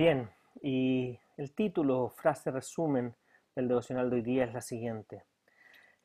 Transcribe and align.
Bien, 0.00 0.30
y 0.62 1.20
el 1.36 1.54
título, 1.54 2.08
frase 2.08 2.50
resumen 2.50 3.14
del 3.54 3.68
devocional 3.68 4.08
de 4.08 4.16
hoy 4.16 4.22
día 4.22 4.44
es 4.44 4.54
la 4.54 4.62
siguiente. 4.62 5.24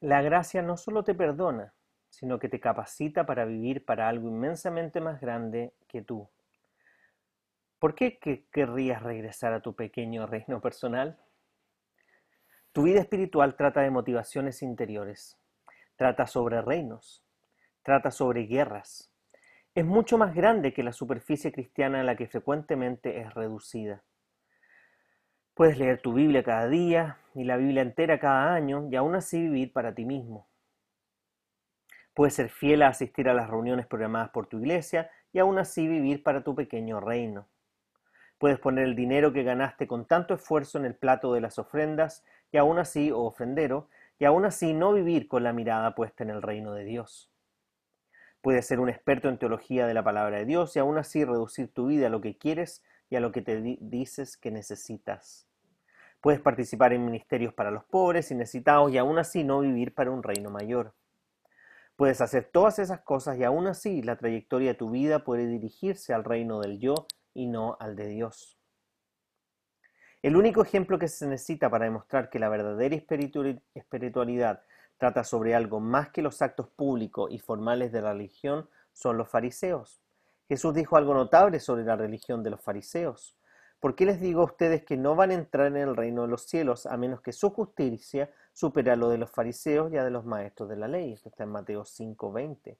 La 0.02 0.22
gracia 0.22 0.62
no 0.62 0.76
solo 0.76 1.06
te 1.06 1.16
perdona, 1.16 1.74
sino 2.10 2.38
que 2.38 2.50
te 2.50 2.60
capacita 2.60 3.26
para 3.26 3.46
vivir 3.46 3.86
para 3.86 4.10
algo 4.10 4.28
inmensamente 4.28 5.00
más 5.00 5.22
grande 5.22 5.76
que 5.88 6.02
tú. 6.02 6.30
¿Por 7.80 7.96
qué 7.96 8.20
querrías 8.52 9.02
regresar 9.02 9.54
a 9.54 9.62
tu 9.62 9.78
pequeño 9.78 10.28
reino 10.28 10.60
personal? 10.60 11.18
Tu 12.74 12.84
vida 12.84 13.00
espiritual 13.00 13.56
trata 13.56 13.80
de 13.80 13.92
motivaciones 13.92 14.62
interiores, 14.62 15.40
trata 15.96 16.28
sobre 16.28 16.62
reinos, 16.62 17.24
trata 17.82 18.12
sobre 18.12 18.42
guerras, 18.42 19.15
es 19.76 19.86
mucho 19.86 20.18
más 20.18 20.34
grande 20.34 20.74
que 20.74 20.84
la 20.84 20.94
superficie 20.94 21.52
cristiana 21.52 22.00
a 22.00 22.04
la 22.04 22.16
que 22.16 22.28
frecuentemente 22.28 23.20
es 23.20 23.34
reducida. 23.34 24.04
Puedes 25.54 25.78
leer 25.78 26.02
tu 26.02 26.14
Biblia 26.14 26.44
cada 26.44 26.70
día 26.70 27.18
y 27.34 27.44
la 27.44 27.58
Biblia 27.58 27.82
entera 27.82 28.18
cada 28.18 28.54
año 28.54 28.88
y 28.90 28.96
aún 28.96 29.16
así 29.16 29.42
vivir 29.42 29.74
para 29.74 29.94
ti 29.94 30.06
mismo. 30.06 30.48
Puedes 32.14 32.36
ser 32.36 32.50
fiel 32.50 32.84
a 32.84 32.88
asistir 32.88 33.28
a 33.28 33.34
las 33.34 33.50
reuniones 33.50 33.86
programadas 33.86 34.30
por 34.30 34.48
tu 34.48 34.60
iglesia 34.60 35.12
y 35.34 35.40
aún 35.40 35.58
así 35.58 35.86
vivir 35.90 36.24
para 36.24 36.42
tu 36.42 36.56
pequeño 36.56 37.02
reino. 37.02 37.50
Puedes 38.38 38.60
poner 38.60 38.86
el 38.86 38.96
dinero 38.96 39.34
que 39.34 39.44
ganaste 39.44 39.88
con 39.88 40.06
tanto 40.06 40.34
esfuerzo 40.36 40.78
en 40.78 40.86
el 40.86 40.96
plato 40.96 41.34
de 41.34 41.42
las 41.42 41.60
ofrendas 41.60 42.24
y 42.50 42.58
aún 42.58 42.80
así, 42.80 43.12
o 43.12 43.20
ofrendero, 43.20 43.90
y 44.20 44.24
aún 44.24 44.46
así 44.46 44.74
no 44.74 44.94
vivir 44.94 45.28
con 45.28 45.44
la 45.44 45.52
mirada 45.52 45.96
puesta 45.96 46.24
en 46.24 46.30
el 46.30 46.42
reino 46.42 46.72
de 46.72 46.86
Dios. 46.86 47.35
Puedes 48.46 48.68
ser 48.68 48.80
un 48.80 48.90
experto 48.90 49.28
en 49.28 49.40
teología 49.40 49.88
de 49.88 49.96
la 49.96 50.04
palabra 50.04 50.38
de 50.38 50.46
Dios 50.46 50.76
y 50.76 50.80
aún 50.80 51.00
así 51.00 51.26
reducir 51.26 51.74
tu 51.74 51.88
vida 51.88 52.06
a 52.06 52.10
lo 52.12 52.22
que 52.22 52.38
quieres 52.38 52.84
y 53.10 53.16
a 53.16 53.20
lo 53.20 53.32
que 53.32 53.42
te 53.42 53.60
dices 53.82 54.38
que 54.38 54.52
necesitas. 54.52 55.48
Puedes 56.22 56.42
participar 56.42 56.94
en 56.94 57.06
ministerios 57.06 57.56
para 57.56 57.72
los 57.72 57.86
pobres 57.86 58.30
y 58.30 58.36
necesitados 58.36 58.92
y 58.92 59.00
aún 59.00 59.18
así 59.18 59.44
no 59.44 59.62
vivir 59.62 59.96
para 59.96 60.12
un 60.12 60.22
reino 60.22 60.52
mayor. 60.52 60.94
Puedes 61.96 62.22
hacer 62.22 62.48
todas 62.54 62.78
esas 62.78 63.02
cosas 63.02 63.36
y 63.40 63.44
aún 63.44 63.66
así 63.66 64.04
la 64.04 64.16
trayectoria 64.16 64.74
de 64.74 64.78
tu 64.78 64.92
vida 64.92 65.24
puede 65.24 65.48
dirigirse 65.48 66.14
al 66.14 66.24
reino 66.24 66.60
del 66.60 66.78
yo 66.78 67.08
y 67.34 67.48
no 67.48 67.78
al 67.80 67.96
de 67.96 68.10
Dios. 68.10 68.60
El 70.22 70.36
único 70.36 70.62
ejemplo 70.62 71.00
que 71.00 71.08
se 71.08 71.26
necesita 71.26 71.72
para 71.72 71.86
demostrar 71.86 72.30
que 72.30 72.38
la 72.38 72.50
verdadera 72.50 72.96
espiritualidad 72.96 74.62
trata 74.98 75.24
sobre 75.24 75.56
algo 75.56 75.80
más 75.80 76.10
que 76.10 76.22
los 76.22 76.42
actos 76.42 76.70
públicos 76.70 77.30
y 77.32 77.40
formales 77.40 77.92
de 77.92 78.02
la 78.02 78.14
religión 78.14 78.70
son 78.94 79.18
los 79.18 79.30
fariseos. 79.30 80.02
Jesús 80.48 80.74
dijo 80.74 80.96
algo 80.96 81.14
notable 81.14 81.60
sobre 81.60 81.84
la 81.84 81.96
religión 81.96 82.44
de 82.44 82.52
los 82.52 82.62
fariseos. 82.62 83.38
¿Por 83.80 83.96
qué 83.96 84.06
les 84.06 84.22
digo 84.22 84.42
a 84.42 84.46
ustedes 84.46 84.84
que 84.84 84.96
no 84.96 85.16
van 85.16 85.32
a 85.32 85.36
entrar 85.36 85.68
en 85.68 85.78
el 85.78 85.96
reino 85.96 86.22
de 86.24 86.28
los 86.30 86.44
cielos 86.44 86.86
a 86.86 86.98
menos 86.98 87.22
que 87.22 87.34
su 87.34 87.50
justicia 87.50 88.32
supere 88.54 88.92
a 88.92 88.96
lo 88.96 89.10
de 89.10 89.18
los 89.18 89.30
fariseos 89.30 89.92
y 89.92 89.98
a 89.98 90.04
de 90.04 90.12
los 90.12 90.26
maestros 90.26 90.70
de 90.70 90.78
la 90.78 90.88
ley? 90.88 91.14
Esto 91.14 91.30
está 91.30 91.44
en 91.44 91.52
Mateo 91.52 91.84
5:20. 91.84 92.78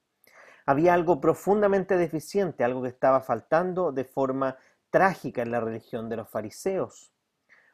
Había 0.64 0.94
algo 0.94 1.20
profundamente 1.20 1.96
deficiente, 1.96 2.64
algo 2.64 2.82
que 2.82 2.88
estaba 2.88 3.20
faltando 3.20 3.92
de 3.92 4.04
forma 4.04 4.56
trágica 4.90 5.42
en 5.42 5.50
la 5.50 5.60
religión 5.60 6.08
de 6.08 6.16
los 6.16 6.28
fariseos 6.28 7.12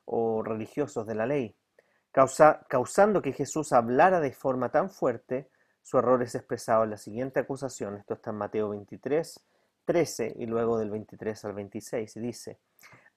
o 0.05 0.43
religiosos 0.43 1.07
de 1.07 1.15
la 1.15 1.27
ley 1.27 1.57
causando 2.13 3.23
que 3.23 3.33
Jesús 3.33 3.73
hablara 3.73 4.21
de 4.21 4.33
forma 4.33 4.71
tan 4.71 4.91
fuerte, 4.91 5.51
su 5.83 5.99
error 5.99 6.23
es 6.23 6.35
expresado 6.35 6.85
en 6.85 6.91
la 6.91 6.97
siguiente 6.97 7.41
acusación, 7.41 7.97
esto 7.97 8.15
está 8.15 8.31
en 8.31 8.37
Mateo 8.37 8.69
23, 8.71 9.41
13 9.85 10.35
y 10.37 10.47
luego 10.47 10.79
del 10.79 10.91
23 10.91 11.45
al 11.45 11.55
26, 11.55 12.17
y 12.17 12.21
dice, 12.21 12.59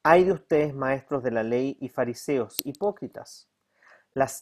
hay 0.01 0.23
de 0.23 0.31
ustedes 0.31 0.73
maestros 0.73 1.23
de 1.23 1.31
la 1.31 1.43
ley 1.43 1.77
y 1.79 1.89
fariseos, 1.89 2.57
hipócritas, 2.63 3.49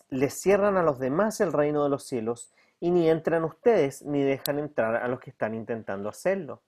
les 0.09 0.33
cierran 0.33 0.77
a 0.77 0.83
los 0.83 0.99
demás 0.99 1.41
el 1.41 1.51
reino 1.51 1.83
de 1.83 1.89
los 1.89 2.05
cielos 2.05 2.53
y 2.79 2.91
ni 2.91 3.09
entran 3.09 3.43
ustedes 3.43 4.03
ni 4.03 4.21
dejan 4.21 4.59
entrar 4.59 4.97
a 4.97 5.07
los 5.07 5.19
que 5.19 5.31
están 5.31 5.55
intentando 5.55 6.09
hacerlo. 6.09 6.61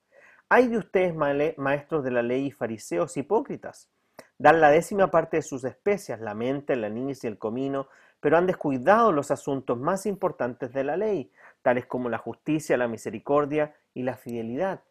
Hay 0.50 0.68
de 0.68 0.78
ustedes 0.78 1.14
maestros 1.58 2.04
de 2.04 2.12
la 2.12 2.24
ley 2.24 2.48
y 2.48 2.52
fariseos 2.52 3.16
hipócritas, 3.18 3.90
Dan 4.38 4.60
la 4.60 4.70
décima 4.70 5.12
parte 5.12 5.38
de 5.38 5.44
sus 5.44 5.64
especias, 5.64 6.20
la 6.20 6.34
mente, 6.34 6.74
el 6.74 6.84
anís 6.84 7.24
y 7.24 7.28
el 7.28 7.38
comino, 7.38 7.88
pero 8.20 8.38
han 8.38 8.48
descuidado 8.48 9.12
los 9.12 9.32
asuntos 9.32 9.78
más 9.78 10.06
importantes 10.06 10.74
de 10.74 10.84
la 10.84 10.98
ley, 10.98 11.32
tales 11.62 11.86
como 11.86 12.10
la 12.10 12.18
justicia, 12.18 12.78
la 12.78 12.88
misericordia 12.88 13.76
y 13.94 14.04
la 14.04 14.18
fidelidad. 14.18 14.82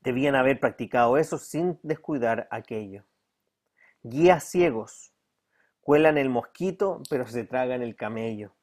Debían 0.00 0.34
haber 0.34 0.60
practicado 0.60 1.18
eso 1.18 1.38
sin 1.38 1.78
descuidar 1.82 2.48
aquello. 2.50 3.04
Guías 4.02 4.44
ciegos, 4.44 5.12
cuelan 5.80 6.18
el 6.18 6.28
mosquito, 6.28 7.02
pero 7.10 7.26
se 7.26 7.44
tragan 7.44 7.82
el 7.82 7.96
camello. 7.96 8.54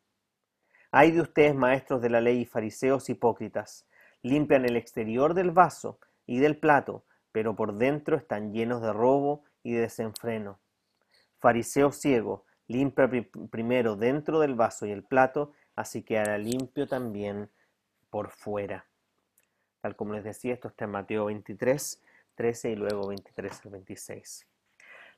Hay 0.91 1.11
de 1.11 1.21
ustedes, 1.21 1.53
maestros 1.53 2.01
de 2.01 2.09
la 2.09 2.21
ley 2.21 2.41
y 2.41 2.45
fariseos 2.45 3.09
hipócritas, 3.09 3.85
limpian 4.21 4.63
el 4.65 4.77
exterior 4.77 5.33
del 5.33 5.51
vaso 5.51 5.99
y 6.25 6.39
del 6.39 6.57
plato, 6.57 7.03
pero 7.35 7.53
por 7.53 7.73
dentro 7.73 8.15
están 8.15 8.53
llenos 8.53 8.81
de 8.81 8.93
robo 8.93 9.43
y 9.61 9.73
de 9.73 9.81
desenfreno. 9.81 10.57
Fariseo 11.37 11.91
ciego, 11.91 12.45
limpia 12.65 13.09
primero 13.51 13.97
dentro 13.97 14.39
del 14.39 14.55
vaso 14.55 14.85
y 14.85 14.91
el 14.91 15.03
plato, 15.03 15.51
así 15.75 16.01
que 16.01 16.17
hará 16.17 16.37
limpio 16.37 16.87
también 16.87 17.49
por 18.09 18.29
fuera. 18.29 18.85
Tal 19.81 19.97
como 19.97 20.13
les 20.13 20.23
decía, 20.23 20.53
esto 20.53 20.69
está 20.69 20.85
en 20.85 20.91
Mateo 20.91 21.25
23, 21.25 22.01
13 22.35 22.71
y 22.71 22.75
luego 22.77 23.09
23 23.09 23.65
al 23.65 23.71
26. 23.71 24.47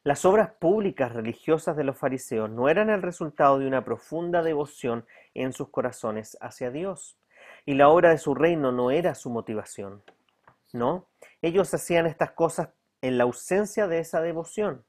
Las 0.01 0.25
obras 0.25 0.49
públicas 0.53 1.13
religiosas 1.13 1.77
de 1.77 1.83
los 1.83 1.99
fariseos 1.99 2.49
no 2.49 2.67
eran 2.67 2.89
el 2.89 3.03
resultado 3.03 3.59
de 3.59 3.67
una 3.67 3.85
profunda 3.85 4.41
devoción 4.41 5.05
en 5.35 5.53
sus 5.53 5.69
corazones 5.69 6.35
hacia 6.41 6.71
Dios, 6.71 7.19
y 7.63 7.75
la 7.75 7.89
obra 7.89 8.09
de 8.09 8.17
su 8.17 8.33
reino 8.33 8.71
no 8.71 8.89
era 8.89 9.13
su 9.13 9.29
motivación. 9.29 10.01
¿No? 10.77 11.09
Ellos 11.41 11.73
hacían 11.73 12.05
estas 12.05 12.31
cosas 12.31 12.69
en 13.01 13.17
la 13.17 13.23
ausencia 13.23 13.87
de 13.87 13.99
esa 13.99 14.21
devoción. 14.21 14.85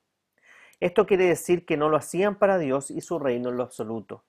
Esto 0.80 1.06
quiere 1.06 1.24
decir 1.24 1.66
que 1.66 1.76
no 1.76 1.88
lo 1.88 1.96
hacían 1.96 2.38
para 2.38 2.58
Dios 2.58 2.90
y 2.90 3.00
su 3.00 3.18
reino 3.18 3.48
en 3.48 3.56
lo 3.56 3.64
absoluto. 3.64 4.24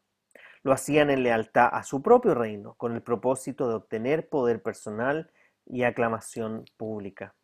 Lo 0.63 0.73
hacían 0.73 1.09
en 1.09 1.23
lealtad 1.23 1.69
a 1.71 1.83
su 1.83 2.01
propio 2.01 2.33
reino, 2.33 2.73
con 2.75 2.93
el 2.93 3.01
propósito 3.01 3.69
de 3.69 3.75
obtener 3.75 4.27
poder 4.27 4.61
personal 4.61 5.31
y 5.65 5.83
aclamación 5.83 6.65
pública. 6.75 7.35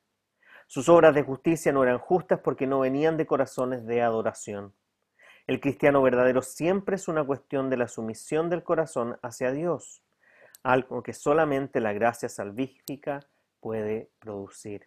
Sus 0.68 0.90
obras 0.90 1.14
de 1.14 1.22
justicia 1.22 1.72
no 1.72 1.84
eran 1.84 2.00
justas 2.00 2.40
porque 2.40 2.66
no 2.66 2.80
venían 2.80 3.18
de 3.18 3.28
corazones 3.28 3.86
de 3.86 4.02
adoración. 4.02 4.74
El 5.46 5.60
cristiano 5.60 6.02
verdadero 6.02 6.42
siempre 6.42 6.96
es 6.96 7.08
una 7.08 7.24
cuestión 7.24 7.70
de 7.70 7.78
la 7.78 7.88
sumisión 7.88 8.50
del 8.50 8.64
corazón 8.64 9.18
hacia 9.22 9.52
Dios, 9.52 10.02
algo 10.64 11.04
que 11.04 11.14
solamente 11.14 11.80
la 11.80 11.94
gracia 11.94 12.28
salvífica 12.28 13.20
puede 13.66 14.12
producir. 14.20 14.86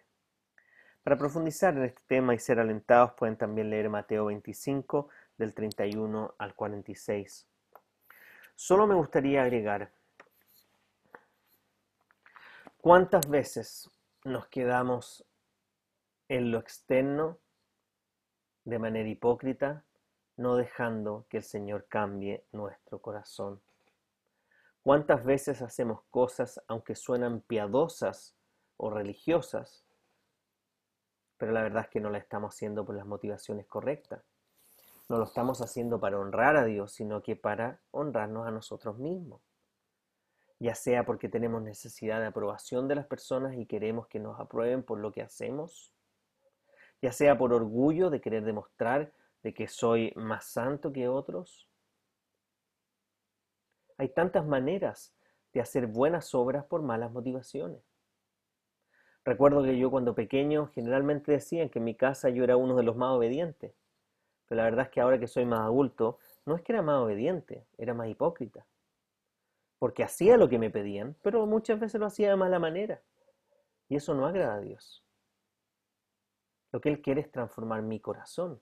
Para 1.03 1.17
profundizar 1.17 1.75
en 1.75 1.83
este 1.83 2.01
tema 2.07 2.33
y 2.33 2.39
ser 2.39 2.61
alentados 2.61 3.11
pueden 3.11 3.35
también 3.35 3.69
leer 3.69 3.89
Mateo 3.89 4.27
25 4.27 5.09
del 5.37 5.53
31 5.53 6.35
al 6.37 6.55
46. 6.55 7.45
Solo 8.55 8.87
me 8.87 8.95
gustaría 8.95 9.43
agregar, 9.43 9.91
¿cuántas 12.77 13.29
veces 13.29 13.91
nos 14.23 14.47
quedamos 14.47 15.25
en 16.29 16.49
lo 16.49 16.59
externo 16.59 17.37
de 18.63 18.79
manera 18.79 19.09
hipócrita, 19.09 19.83
no 20.37 20.55
dejando 20.55 21.25
que 21.27 21.35
el 21.35 21.43
Señor 21.43 21.85
cambie 21.89 22.45
nuestro 22.53 23.01
corazón? 23.01 23.61
¿Cuántas 24.83 25.25
veces 25.25 25.61
hacemos 25.61 26.03
cosas, 26.09 26.63
aunque 26.69 26.95
suenan 26.95 27.41
piadosas, 27.41 28.38
o 28.81 28.89
religiosas, 28.89 29.83
pero 31.37 31.51
la 31.51 31.61
verdad 31.61 31.83
es 31.83 31.89
que 31.89 31.99
no 31.99 32.09
la 32.09 32.17
estamos 32.17 32.55
haciendo 32.55 32.85
por 32.85 32.95
las 32.95 33.05
motivaciones 33.05 33.67
correctas. 33.67 34.23
no 35.09 35.17
lo 35.17 35.23
estamos 35.23 35.59
haciendo 35.61 35.99
para 35.99 36.19
honrar 36.19 36.55
a 36.55 36.65
Dios, 36.65 36.93
sino 36.93 37.23
que 37.23 37.35
para 37.35 37.81
honrarnos 37.89 38.47
a 38.47 38.51
nosotros 38.51 38.99
mismos. 38.99 39.41
Ya 40.59 40.75
sea 40.75 41.03
porque 41.03 41.29
tenemos 41.29 41.63
necesidad 41.63 42.19
de 42.19 42.27
aprobación 42.27 42.87
de 42.87 42.95
las 42.95 43.07
personas 43.07 43.55
y 43.55 43.65
queremos 43.65 44.07
que 44.07 44.19
nos 44.19 44.39
aprueben 44.39 44.83
por 44.83 44.99
lo 44.99 45.11
que 45.11 45.23
hacemos, 45.23 45.91
ya 47.01 47.11
sea 47.11 47.37
por 47.37 47.53
orgullo 47.53 48.11
de 48.11 48.21
querer 48.21 48.43
demostrar 48.43 49.11
de 49.41 49.53
que 49.53 49.67
soy 49.67 50.13
más 50.15 50.45
santo 50.45 50.93
que 50.93 51.07
otros. 51.07 51.67
Hay 53.97 54.09
tantas 54.09 54.45
maneras 54.45 55.15
de 55.53 55.61
hacer 55.61 55.87
buenas 55.87 56.35
obras 56.35 56.65
por 56.65 56.83
malas 56.83 57.11
motivaciones. 57.11 57.81
Recuerdo 59.29 59.61
que 59.61 59.77
yo 59.77 59.91
cuando 59.91 60.15
pequeño 60.15 60.71
generalmente 60.73 61.31
decían 61.31 61.69
que 61.69 61.77
en 61.77 61.85
mi 61.85 61.93
casa 61.93 62.29
yo 62.29 62.43
era 62.43 62.57
uno 62.57 62.75
de 62.75 62.81
los 62.81 62.95
más 62.95 63.11
obedientes. 63.11 63.75
Pero 64.47 64.57
la 64.57 64.63
verdad 64.63 64.85
es 64.85 64.89
que 64.89 65.01
ahora 65.01 65.19
que 65.19 65.27
soy 65.27 65.45
más 65.45 65.59
adulto, 65.59 66.17
no 66.47 66.55
es 66.55 66.63
que 66.63 66.71
era 66.71 66.81
más 66.81 66.97
obediente, 67.03 67.67
era 67.77 67.93
más 67.93 68.07
hipócrita. 68.07 68.65
Porque 69.77 70.03
hacía 70.03 70.35
lo 70.35 70.49
que 70.49 70.57
me 70.57 70.71
pedían, 70.71 71.15
pero 71.21 71.45
muchas 71.45 71.79
veces 71.79 71.99
lo 71.99 72.07
hacía 72.07 72.31
de 72.31 72.37
mala 72.37 72.57
manera. 72.57 73.03
Y 73.87 73.97
eso 73.97 74.15
no 74.15 74.25
agrada 74.25 74.55
a 74.55 74.61
Dios. 74.61 75.05
Lo 76.71 76.81
que 76.81 76.89
Él 76.89 76.99
quiere 76.99 77.21
es 77.21 77.31
transformar 77.31 77.83
mi 77.83 77.99
corazón. 77.99 78.59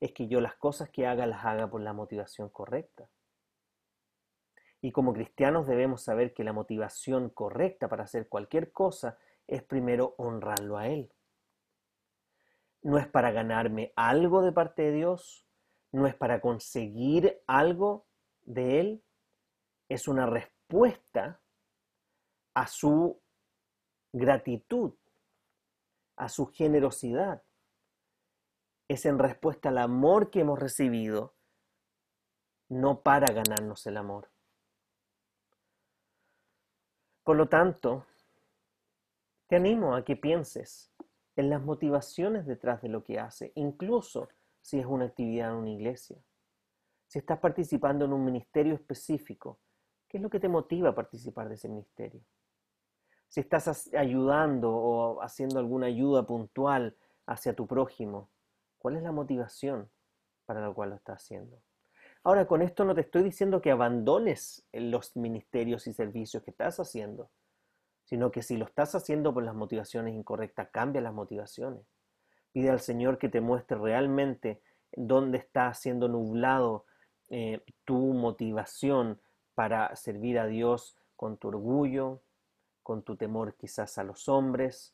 Es 0.00 0.12
que 0.12 0.28
yo 0.28 0.40
las 0.40 0.54
cosas 0.54 0.88
que 0.88 1.06
haga 1.06 1.26
las 1.26 1.44
haga 1.44 1.68
por 1.68 1.82
la 1.82 1.92
motivación 1.92 2.48
correcta. 2.48 3.06
Y 4.80 4.92
como 4.92 5.12
cristianos 5.12 5.66
debemos 5.66 6.00
saber 6.00 6.32
que 6.32 6.42
la 6.42 6.54
motivación 6.54 7.28
correcta 7.28 7.86
para 7.88 8.04
hacer 8.04 8.28
cualquier 8.28 8.72
cosa 8.72 9.18
es 9.50 9.62
primero 9.62 10.14
honrarlo 10.18 10.78
a 10.78 10.88
Él 10.88 11.12
no 12.82 12.98
es 12.98 13.06
para 13.06 13.30
ganarme 13.30 13.92
algo 13.96 14.42
de 14.42 14.52
parte 14.52 14.82
de 14.82 14.92
Dios, 14.92 15.46
no 15.92 16.06
es 16.06 16.14
para 16.14 16.40
conseguir 16.40 17.42
algo 17.46 18.06
de 18.42 18.80
Él, 18.80 19.04
es 19.88 20.08
una 20.08 20.26
respuesta 20.26 21.40
a 22.54 22.66
su 22.66 23.20
gratitud, 24.12 24.94
a 26.16 26.28
su 26.28 26.46
generosidad. 26.46 27.42
Es 28.88 29.04
en 29.04 29.18
respuesta 29.18 29.68
al 29.68 29.78
amor 29.78 30.30
que 30.30 30.40
hemos 30.40 30.58
recibido, 30.58 31.34
no 32.68 33.02
para 33.02 33.32
ganarnos 33.32 33.86
el 33.86 33.96
amor. 33.96 34.30
Por 37.22 37.36
lo 37.36 37.48
tanto, 37.48 38.06
te 39.50 39.56
animo 39.56 39.96
a 39.96 40.04
que 40.04 40.14
pienses 40.14 40.92
en 41.34 41.50
las 41.50 41.60
motivaciones 41.60 42.46
detrás 42.46 42.82
de 42.82 42.88
lo 42.88 43.02
que 43.02 43.18
hace, 43.18 43.50
incluso 43.56 44.28
si 44.60 44.78
es 44.78 44.86
una 44.86 45.06
actividad 45.06 45.50
en 45.50 45.56
una 45.56 45.70
iglesia. 45.70 46.18
Si 47.08 47.18
estás 47.18 47.40
participando 47.40 48.04
en 48.04 48.12
un 48.12 48.24
ministerio 48.24 48.74
específico, 48.74 49.58
¿qué 50.06 50.18
es 50.18 50.22
lo 50.22 50.30
que 50.30 50.38
te 50.38 50.48
motiva 50.48 50.90
a 50.90 50.94
participar 50.94 51.48
de 51.48 51.56
ese 51.56 51.68
ministerio? 51.68 52.20
Si 53.26 53.40
estás 53.40 53.90
ayudando 53.92 54.72
o 54.72 55.20
haciendo 55.20 55.58
alguna 55.58 55.86
ayuda 55.86 56.24
puntual 56.24 56.96
hacia 57.26 57.52
tu 57.52 57.66
prójimo, 57.66 58.30
¿cuál 58.78 58.98
es 58.98 59.02
la 59.02 59.10
motivación 59.10 59.90
para 60.46 60.60
la 60.60 60.72
cual 60.72 60.90
lo 60.90 60.94
estás 60.94 61.24
haciendo? 61.24 61.60
Ahora, 62.22 62.46
con 62.46 62.62
esto 62.62 62.84
no 62.84 62.94
te 62.94 63.00
estoy 63.00 63.24
diciendo 63.24 63.60
que 63.60 63.72
abandones 63.72 64.64
los 64.72 65.16
ministerios 65.16 65.88
y 65.88 65.92
servicios 65.92 66.44
que 66.44 66.52
estás 66.52 66.78
haciendo 66.78 67.30
sino 68.10 68.32
que 68.32 68.42
si 68.42 68.56
lo 68.56 68.64
estás 68.64 68.96
haciendo 68.96 69.32
por 69.32 69.44
las 69.44 69.54
motivaciones 69.54 70.14
incorrectas, 70.14 70.68
cambia 70.72 71.00
las 71.00 71.14
motivaciones. 71.14 71.86
Pide 72.50 72.70
al 72.70 72.80
Señor 72.80 73.18
que 73.18 73.28
te 73.28 73.40
muestre 73.40 73.78
realmente 73.78 74.60
dónde 74.90 75.38
está 75.38 75.72
siendo 75.74 76.08
nublado 76.08 76.86
eh, 77.28 77.64
tu 77.84 78.12
motivación 78.12 79.20
para 79.54 79.94
servir 79.94 80.40
a 80.40 80.46
Dios 80.46 80.96
con 81.14 81.36
tu 81.36 81.48
orgullo, 81.48 82.20
con 82.82 83.04
tu 83.04 83.16
temor 83.16 83.54
quizás 83.54 83.96
a 83.96 84.02
los 84.02 84.28
hombres 84.28 84.92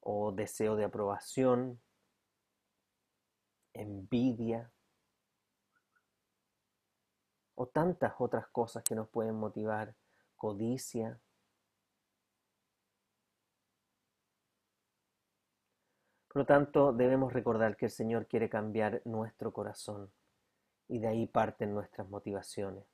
o 0.00 0.32
deseo 0.32 0.74
de 0.74 0.84
aprobación, 0.84 1.82
envidia 3.74 4.72
o 7.54 7.66
tantas 7.66 8.14
otras 8.18 8.48
cosas 8.48 8.82
que 8.84 8.94
nos 8.94 9.10
pueden 9.10 9.34
motivar, 9.34 9.94
codicia, 10.34 11.20
Por 16.28 16.42
lo 16.42 16.46
tanto, 16.46 16.92
debemos 16.92 17.32
recordar 17.32 17.76
que 17.76 17.86
el 17.86 17.90
Señor 17.90 18.26
quiere 18.26 18.50
cambiar 18.50 19.00
nuestro 19.04 19.52
corazón 19.52 20.12
y 20.86 20.98
de 20.98 21.08
ahí 21.08 21.26
parten 21.26 21.72
nuestras 21.72 22.08
motivaciones. 22.08 22.84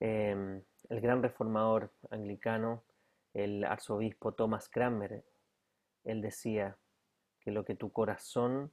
Em, 0.00 0.62
el 0.88 1.00
gran 1.00 1.22
reformador 1.22 1.92
anglicano, 2.10 2.82
el 3.32 3.64
arzobispo 3.64 4.32
Thomas 4.32 4.68
Cranmer, 4.68 5.24
él 6.04 6.20
decía 6.20 6.76
que 7.40 7.52
lo 7.52 7.64
que 7.64 7.74
tu 7.74 7.92
corazón 7.92 8.72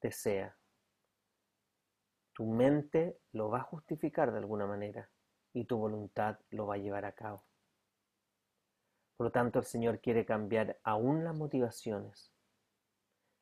desea, 0.00 0.56
tu 2.34 2.46
mente 2.46 3.18
lo 3.32 3.48
va 3.48 3.58
a 3.58 3.64
justificar 3.64 4.32
de 4.32 4.38
alguna 4.38 4.66
manera 4.66 5.08
y 5.52 5.64
tu 5.64 5.78
voluntad 5.78 6.38
lo 6.50 6.66
va 6.66 6.74
a 6.74 6.78
llevar 6.78 7.04
a 7.04 7.12
cabo. 7.12 7.42
Por 9.22 9.28
lo 9.28 9.30
tanto, 9.34 9.60
el 9.60 9.64
Señor 9.64 10.00
quiere 10.00 10.26
cambiar 10.26 10.80
aún 10.82 11.22
las 11.22 11.36
motivaciones, 11.36 12.32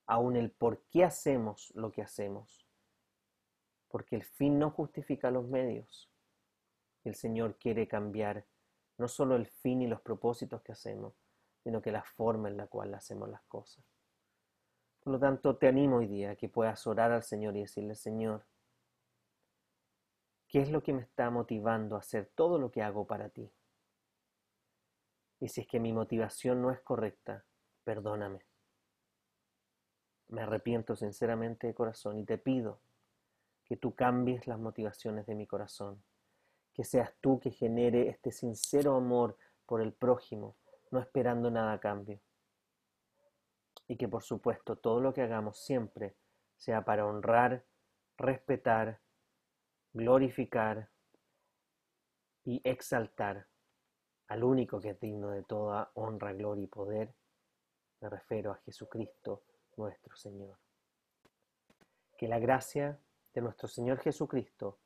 aún 0.05 0.37
el 0.37 0.51
por 0.51 0.83
qué 0.91 1.05
hacemos 1.05 1.73
lo 1.75 1.91
que 1.91 2.03
hacemos, 2.03 2.69
porque 3.89 4.15
el 4.15 4.23
fin 4.23 4.59
no 4.59 4.73
justifica 4.73 5.31
los 5.31 5.49
medios. 5.49 6.13
El 7.03 7.15
Señor 7.15 7.57
quiere 7.57 7.89
cambiar 7.89 8.45
no 8.99 9.09
solo 9.09 9.37
el 9.37 9.47
fin 9.47 9.81
y 9.81 9.87
los 9.87 10.03
propósitos 10.03 10.61
que 10.61 10.73
hacemos, 10.73 11.15
sino 11.65 11.81
que 11.81 11.93
la 11.93 12.03
forma 12.03 12.51
en 12.51 12.59
la 12.59 12.67
cual 12.67 12.93
hacemos 12.93 13.31
las 13.31 13.43
cosas. 13.45 13.83
Por 15.03 15.15
lo 15.15 15.19
tanto, 15.19 15.57
te 15.57 15.67
animo 15.67 15.97
hoy 15.97 16.09
día 16.09 16.33
a 16.33 16.37
que 16.37 16.51
puedas 16.51 16.87
orar 16.87 17.11
al 17.11 17.23
Señor 17.23 17.57
y 17.57 17.61
decirle, 17.61 17.95
Señor, 17.95 18.45
¿qué 20.47 20.61
es 20.61 20.71
lo 20.71 20.83
que 20.83 20.93
me 20.93 21.01
está 21.01 21.31
motivando 21.31 21.97
a 21.97 22.01
hacer 22.01 22.31
todo 22.35 22.59
lo 22.59 22.71
que 22.71 22.83
hago 22.83 23.07
para 23.07 23.31
ti? 23.31 23.51
Y 25.41 25.49
si 25.49 25.63
es 25.63 25.67
que 25.67 25.81
mi 25.81 25.93
motivación 25.93 26.61
no 26.61 26.71
es 26.71 26.81
correcta, 26.81 27.45
perdóname. 27.83 28.45
Me 30.29 30.43
arrepiento 30.43 30.95
sinceramente 30.95 31.67
de 31.67 31.75
corazón 31.75 32.19
y 32.19 32.25
te 32.25 32.37
pido 32.37 32.81
que 33.65 33.77
tú 33.77 33.95
cambies 33.95 34.47
las 34.47 34.59
motivaciones 34.59 35.27
de 35.27 35.35
mi 35.35 35.47
corazón, 35.47 36.03
que 36.75 36.85
seas 36.85 37.13
tú 37.21 37.41
que 37.41 37.51
genere 37.51 38.09
este 38.09 38.33
sincero 38.33 38.95
amor 38.97 39.39
por 39.65 39.81
el 39.81 39.93
prójimo, 39.93 40.57
no 40.91 41.01
esperando 41.01 41.51
nada 41.51 41.73
a 41.73 41.81
cambio. 41.81 42.21
Y 43.89 43.97
que 43.97 44.09
por 44.09 44.23
supuesto 44.23 44.77
todo 44.77 45.01
lo 45.01 45.15
que 45.15 45.23
hagamos 45.23 45.59
siempre 45.65 46.17
sea 46.57 46.85
para 46.85 47.07
honrar, 47.07 47.65
respetar, 48.19 49.01
glorificar 49.95 50.91
y 52.45 52.61
exaltar 52.63 53.50
al 54.31 54.45
único 54.45 54.81
que 54.81 54.91
es 54.91 55.01
digno 55.01 55.31
de 55.31 55.43
toda 55.43 55.91
honra, 55.95 56.33
gloria 56.33 56.63
y 56.63 56.69
poder, 56.69 57.13
me 58.01 58.09
refiero 58.09 58.53
a 58.53 58.61
Jesucristo 58.65 59.43
nuestro 59.77 60.17
Señor. 60.17 60.57
Que 62.17 62.29
la 62.29 62.39
gracia 62.39 63.01
de 63.35 63.41
nuestro 63.41 63.67
Señor 63.67 63.99
Jesucristo, 63.99 64.79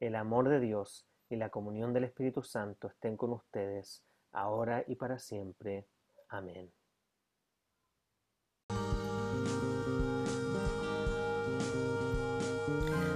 el 0.00 0.16
amor 0.16 0.50
de 0.50 0.60
Dios 0.60 1.06
y 1.30 1.36
la 1.36 1.48
comunión 1.48 1.94
del 1.94 2.04
Espíritu 2.04 2.42
Santo 2.42 2.88
estén 2.88 3.16
con 3.16 3.32
ustedes, 3.32 4.04
ahora 4.32 4.84
y 4.86 4.96
para 4.96 5.18
siempre. 5.18 5.86
Amén. 6.28 6.70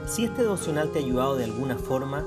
Si 0.07 0.25
este 0.25 0.43
devocional 0.43 0.93
te 0.93 1.01
ha 1.01 1.03
ayudado 1.03 1.37
de 1.37 1.45
alguna 1.45 1.77
forma, 1.77 2.27